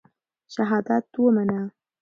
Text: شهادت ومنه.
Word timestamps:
شهادت 0.53 1.07
ومنه. 1.21 1.61